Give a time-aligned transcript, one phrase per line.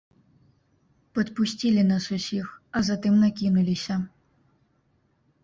[1.17, 2.47] Падпусцілі нас усіх,
[2.81, 4.01] а затым накінуліся.